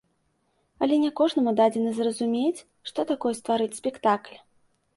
[0.85, 4.35] Але не кожнаму дадзена зразумець, што такое стварыць спектакль.